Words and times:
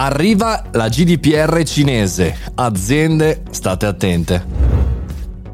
Arriva 0.00 0.62
la 0.74 0.88
GDPR 0.88 1.60
cinese. 1.64 2.36
Aziende, 2.54 3.42
state 3.50 3.84
attente. 3.84 4.44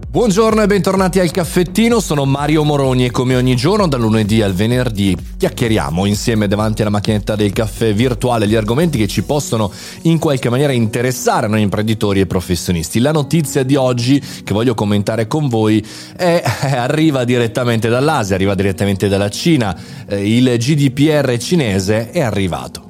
Buongiorno 0.06 0.60
e 0.60 0.66
bentornati 0.66 1.18
al 1.18 1.30
caffettino, 1.30 1.98
sono 1.98 2.26
Mario 2.26 2.62
Moroni 2.62 3.06
e 3.06 3.10
come 3.10 3.36
ogni 3.36 3.56
giorno 3.56 3.88
dal 3.88 4.00
lunedì 4.00 4.42
al 4.42 4.52
venerdì 4.52 5.16
chiacchieriamo 5.38 6.04
insieme 6.04 6.46
davanti 6.46 6.82
alla 6.82 6.90
macchinetta 6.90 7.36
del 7.36 7.54
caffè 7.54 7.94
virtuale 7.94 8.46
gli 8.46 8.54
argomenti 8.54 8.98
che 8.98 9.08
ci 9.08 9.22
possono 9.22 9.72
in 10.02 10.18
qualche 10.18 10.50
maniera 10.50 10.72
interessare 10.72 11.48
noi 11.48 11.62
imprenditori 11.62 12.20
e 12.20 12.26
professionisti. 12.26 13.00
La 13.00 13.12
notizia 13.12 13.62
di 13.62 13.76
oggi 13.76 14.20
che 14.20 14.52
voglio 14.52 14.74
commentare 14.74 15.26
con 15.26 15.48
voi 15.48 15.84
è, 16.16 16.42
arriva 16.76 17.24
direttamente 17.24 17.88
dall'Asia, 17.88 18.34
arriva 18.34 18.54
direttamente 18.54 19.08
dalla 19.08 19.30
Cina, 19.30 19.74
eh, 20.06 20.36
il 20.36 20.54
GDPR 20.58 21.34
cinese 21.38 22.10
è 22.10 22.20
arrivato. 22.20 22.83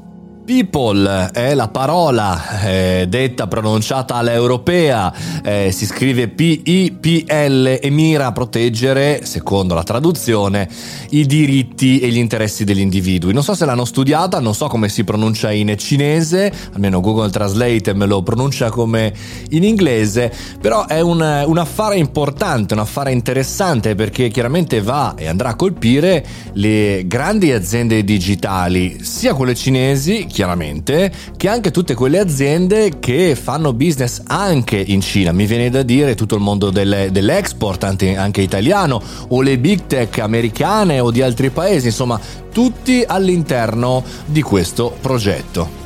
People 0.44 1.30
è 1.32 1.54
la 1.54 1.68
parola 1.68 2.60
eh, 2.60 3.06
detta, 3.08 3.46
pronunciata 3.46 4.16
all'europea, 4.16 5.12
eh, 5.42 5.70
si 5.72 5.86
scrive 5.86 6.28
P-I-P-L 6.28 7.78
e 7.80 7.90
mira 7.90 8.26
a 8.26 8.32
proteggere, 8.32 9.24
secondo 9.24 9.72
la 9.72 9.82
traduzione, 9.82 10.68
i 11.10 11.24
diritti 11.24 11.98
e 12.00 12.10
gli 12.10 12.18
interessi 12.18 12.64
degli 12.64 12.80
individui. 12.80 13.32
Non 13.32 13.42
so 13.42 13.54
se 13.54 13.64
l'hanno 13.64 13.86
studiata, 13.86 14.38
non 14.38 14.54
so 14.54 14.66
come 14.66 14.90
si 14.90 15.02
pronuncia 15.02 15.50
in 15.50 15.74
cinese, 15.78 16.52
almeno 16.74 17.00
Google 17.00 17.30
Translate 17.30 17.94
me 17.94 18.04
lo 18.04 18.22
pronuncia 18.22 18.68
come 18.68 19.14
in 19.50 19.64
inglese, 19.64 20.30
però 20.60 20.86
è 20.86 21.00
un, 21.00 21.44
un 21.46 21.56
affare 21.56 21.96
importante, 21.96 22.74
un 22.74 22.80
affare 22.80 23.12
interessante 23.12 23.94
perché 23.94 24.28
chiaramente 24.28 24.82
va 24.82 25.14
e 25.16 25.26
andrà 25.26 25.50
a 25.50 25.56
colpire 25.56 26.22
le 26.52 27.04
grandi 27.06 27.50
aziende 27.50 28.04
digitali, 28.04 29.02
sia 29.02 29.32
quelle 29.32 29.54
cinesi, 29.54 30.26
chiaramente, 30.34 31.12
che 31.36 31.48
anche 31.48 31.70
tutte 31.70 31.94
quelle 31.94 32.18
aziende 32.18 32.98
che 32.98 33.36
fanno 33.40 33.72
business 33.72 34.20
anche 34.26 34.76
in 34.76 35.00
Cina. 35.00 35.30
Mi 35.30 35.46
viene 35.46 35.70
da 35.70 35.82
dire 35.82 36.16
tutto 36.16 36.34
il 36.34 36.40
mondo 36.40 36.70
delle, 36.70 37.12
dell'export, 37.12 37.84
anche, 37.84 38.16
anche 38.16 38.42
italiano, 38.42 39.00
o 39.28 39.40
le 39.40 39.56
big 39.58 39.86
tech 39.86 40.18
americane 40.18 40.98
o 40.98 41.12
di 41.12 41.22
altri 41.22 41.50
paesi, 41.50 41.86
insomma, 41.86 42.20
tutti 42.52 43.04
all'interno 43.06 44.02
di 44.26 44.42
questo 44.42 44.94
progetto. 45.00 45.83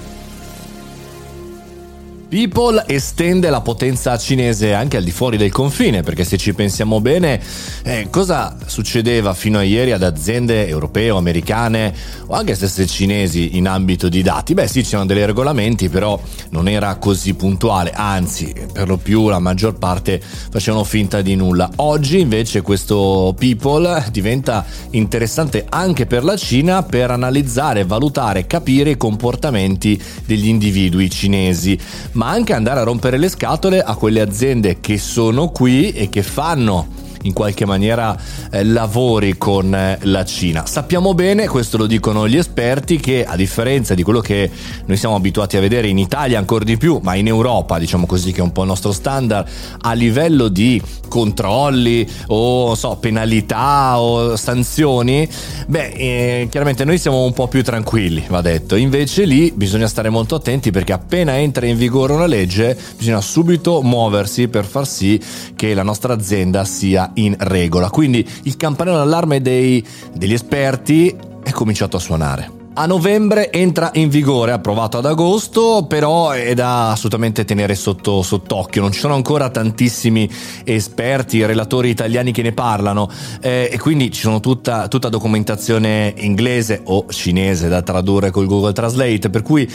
People 2.28 2.84
estende 2.86 3.48
la 3.48 3.62
potenza 3.62 4.18
cinese 4.18 4.74
anche 4.74 4.98
al 4.98 5.02
di 5.02 5.12
fuori 5.12 5.38
del 5.38 5.50
confine, 5.50 6.02
perché 6.02 6.24
se 6.24 6.36
ci 6.36 6.52
pensiamo 6.52 7.00
bene, 7.00 7.40
eh, 7.84 8.08
cosa 8.10 8.54
succedeva 8.66 9.32
fino 9.32 9.56
a 9.56 9.62
ieri 9.62 9.92
ad 9.92 10.02
aziende 10.02 10.68
europee 10.68 11.08
o 11.08 11.16
americane 11.16 11.94
o 12.26 12.34
anche 12.34 12.54
stesse 12.54 12.86
cinesi 12.86 13.56
in 13.56 13.66
ambito 13.66 14.10
di 14.10 14.20
dati? 14.20 14.52
Beh 14.52 14.68
sì, 14.68 14.82
c'erano 14.82 15.06
dei 15.06 15.24
regolamenti, 15.24 15.88
però 15.88 16.20
non 16.50 16.68
era 16.68 16.96
così 16.96 17.32
puntuale, 17.32 17.92
anzi, 17.94 18.52
per 18.74 18.88
lo 18.88 18.98
più 18.98 19.30
la 19.30 19.38
maggior 19.38 19.78
parte 19.78 20.20
facevano 20.20 20.84
finta 20.84 21.22
di 21.22 21.34
nulla. 21.34 21.70
Oggi 21.76 22.20
invece 22.20 22.60
questo 22.60 23.34
People 23.38 24.04
diventa 24.12 24.66
interessante 24.90 25.64
anche 25.66 26.04
per 26.04 26.24
la 26.24 26.36
Cina 26.36 26.82
per 26.82 27.10
analizzare, 27.10 27.86
valutare, 27.86 28.46
capire 28.46 28.90
i 28.90 28.96
comportamenti 28.98 29.98
degli 30.26 30.48
individui 30.48 31.08
cinesi 31.08 31.78
ma 32.18 32.30
anche 32.30 32.52
andare 32.52 32.80
a 32.80 32.82
rompere 32.82 33.16
le 33.16 33.28
scatole 33.28 33.80
a 33.80 33.94
quelle 33.94 34.20
aziende 34.20 34.80
che 34.80 34.98
sono 34.98 35.50
qui 35.50 35.92
e 35.92 36.08
che 36.08 36.24
fanno 36.24 36.97
in 37.28 37.34
qualche 37.34 37.64
maniera 37.64 38.16
eh, 38.50 38.64
lavori 38.64 39.36
con 39.38 39.74
eh, 39.74 39.98
la 40.02 40.24
Cina. 40.24 40.66
Sappiamo 40.66 41.14
bene, 41.14 41.46
questo 41.46 41.76
lo 41.76 41.86
dicono 41.86 42.26
gli 42.26 42.36
esperti, 42.36 42.98
che 42.98 43.24
a 43.24 43.36
differenza 43.36 43.94
di 43.94 44.02
quello 44.02 44.20
che 44.20 44.50
noi 44.86 44.96
siamo 44.96 45.14
abituati 45.14 45.56
a 45.56 45.60
vedere 45.60 45.88
in 45.88 45.98
Italia 45.98 46.38
ancora 46.38 46.64
di 46.64 46.76
più, 46.76 46.98
ma 47.02 47.14
in 47.14 47.26
Europa, 47.26 47.78
diciamo 47.78 48.06
così, 48.06 48.32
che 48.32 48.40
è 48.40 48.42
un 48.42 48.52
po' 48.52 48.62
il 48.62 48.68
nostro 48.68 48.92
standard, 48.92 49.48
a 49.82 49.92
livello 49.92 50.48
di 50.48 50.80
controlli 51.08 52.08
o 52.28 52.74
so, 52.74 52.96
penalità 52.96 54.00
o 54.00 54.36
sanzioni, 54.36 55.28
beh, 55.66 55.92
eh, 55.92 56.48
chiaramente 56.50 56.84
noi 56.84 56.98
siamo 56.98 57.24
un 57.24 57.32
po' 57.32 57.48
più 57.48 57.62
tranquilli, 57.62 58.24
va 58.28 58.40
detto. 58.40 58.74
Invece 58.76 59.24
lì 59.24 59.52
bisogna 59.54 59.86
stare 59.86 60.08
molto 60.08 60.34
attenti 60.34 60.70
perché 60.70 60.92
appena 60.92 61.36
entra 61.38 61.66
in 61.66 61.76
vigore 61.76 62.14
una 62.14 62.26
legge, 62.26 62.76
bisogna 62.96 63.20
subito 63.20 63.82
muoversi 63.82 64.48
per 64.48 64.64
far 64.64 64.86
sì 64.86 65.20
che 65.54 65.74
la 65.74 65.82
nostra 65.82 66.12
azienda 66.14 66.64
sia 66.64 67.10
in 67.24 67.34
regola. 67.38 67.90
Quindi 67.90 68.26
il 68.42 68.56
campanello 68.56 68.98
d'allarme 68.98 69.40
dei, 69.40 69.84
degli 70.14 70.32
esperti 70.32 71.14
è 71.42 71.50
cominciato 71.50 71.96
a 71.96 72.00
suonare. 72.00 72.56
A 72.80 72.86
novembre 72.86 73.50
entra 73.50 73.90
in 73.94 74.08
vigore, 74.08 74.52
approvato 74.52 74.98
ad 74.98 75.04
agosto, 75.04 75.86
però 75.88 76.30
è 76.30 76.54
da 76.54 76.92
assolutamente 76.92 77.44
tenere 77.44 77.74
sotto, 77.74 78.22
sott'occhio. 78.22 78.80
Non 78.80 78.92
ci 78.92 79.00
sono 79.00 79.14
ancora 79.14 79.50
tantissimi 79.50 80.30
esperti, 80.62 81.44
relatori 81.44 81.88
italiani 81.88 82.30
che 82.30 82.42
ne 82.42 82.52
parlano 82.52 83.10
eh, 83.40 83.68
e 83.72 83.78
quindi 83.80 84.12
ci 84.12 84.20
sono 84.20 84.38
tutta, 84.38 84.86
tutta 84.86 85.08
documentazione 85.08 86.14
inglese 86.18 86.82
o 86.84 87.06
cinese 87.08 87.66
da 87.66 87.82
tradurre 87.82 88.30
col 88.30 88.46
Google 88.46 88.72
Translate, 88.72 89.28
per 89.28 89.42
cui 89.42 89.68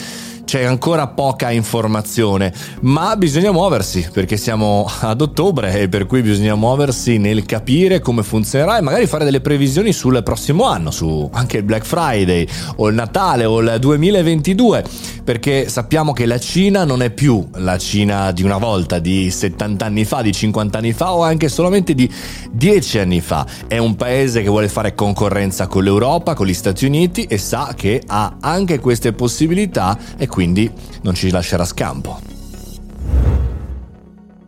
c'è 0.45 0.63
ancora 0.63 1.07
poca 1.07 1.51
informazione, 1.51 2.53
ma 2.81 3.15
bisogna 3.15 3.51
muoversi 3.51 4.07
perché 4.11 4.37
siamo 4.37 4.87
ad 5.01 5.21
ottobre 5.21 5.79
e 5.79 5.89
per 5.89 6.05
cui 6.05 6.21
bisogna 6.21 6.55
muoversi 6.55 7.17
nel 7.17 7.45
capire 7.45 7.99
come 7.99 8.23
funzionerà 8.23 8.77
e 8.77 8.81
magari 8.81 9.07
fare 9.07 9.25
delle 9.25 9.41
previsioni 9.41 9.93
sul 9.93 10.21
prossimo 10.23 10.65
anno, 10.65 10.91
su 10.91 11.29
anche 11.33 11.57
il 11.57 11.63
Black 11.63 11.85
Friday 11.85 12.47
o 12.77 12.87
il 12.87 12.95
Natale 12.95 13.45
o 13.45 13.59
il 13.59 13.77
2022, 13.79 14.83
perché 15.23 15.69
sappiamo 15.69 16.13
che 16.13 16.25
la 16.25 16.39
Cina 16.39 16.83
non 16.83 17.01
è 17.01 17.09
più 17.09 17.47
la 17.55 17.77
Cina 17.77 18.31
di 18.31 18.43
una 18.43 18.57
volta, 18.57 18.99
di 18.99 19.31
70 19.31 19.85
anni 19.85 20.05
fa, 20.05 20.21
di 20.21 20.31
50 20.31 20.77
anni 20.77 20.93
fa 20.93 21.13
o 21.13 21.23
anche 21.23 21.49
solamente 21.49 21.93
di 21.93 22.09
10 22.51 22.99
anni 22.99 23.21
fa. 23.21 23.45
È 23.67 23.77
un 23.77 23.95
paese 23.95 24.41
che 24.41 24.49
vuole 24.49 24.67
fare 24.67 24.93
concorrenza 24.93 25.67
con 25.67 25.83
l'Europa, 25.83 26.33
con 26.33 26.45
gli 26.45 26.53
Stati 26.53 26.85
Uniti 26.85 27.23
e 27.23 27.37
sa 27.37 27.73
che 27.75 28.01
ha 28.05 28.37
anche 28.39 28.79
queste 28.79 29.13
possibilità 29.13 29.97
e 30.17 30.27
quindi 30.33 30.67
non 31.03 31.13
ci 31.13 31.29
lascerà 31.29 31.63
scampo. 31.63 32.19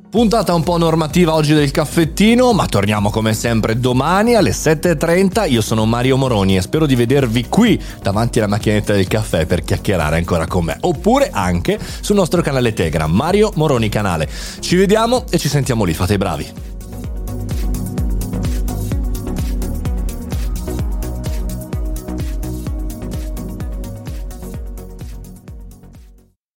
Puntata 0.09 0.55
un 0.55 0.63
po' 0.63 0.77
normativa 0.77 1.35
oggi 1.35 1.53
del 1.53 1.69
caffettino, 1.69 2.53
ma 2.53 2.65
torniamo 2.65 3.11
come 3.11 3.35
sempre 3.35 3.79
domani 3.79 4.33
alle 4.33 4.49
7.30. 4.49 5.51
Io 5.51 5.61
sono 5.61 5.85
Mario 5.85 6.17
Moroni 6.17 6.57
e 6.57 6.61
spero 6.61 6.87
di 6.87 6.95
vedervi 6.95 7.45
qui 7.49 7.79
davanti 8.01 8.39
alla 8.39 8.47
macchinetta 8.47 8.93
del 8.93 9.07
caffè 9.07 9.45
per 9.45 9.63
chiacchierare 9.63 10.17
ancora 10.17 10.47
con 10.47 10.65
me. 10.65 10.77
Oppure 10.79 11.29
anche 11.31 11.77
sul 11.99 12.15
nostro 12.15 12.41
canale 12.41 12.73
Telegram, 12.73 13.11
Mario 13.11 13.51
Moroni 13.55 13.89
Canale. 13.89 14.27
Ci 14.59 14.75
vediamo 14.75 15.25
e 15.29 15.37
ci 15.37 15.49
sentiamo 15.49 15.83
lì, 15.83 15.93
fate 15.93 16.13
i 16.13 16.17
bravi. 16.17 16.74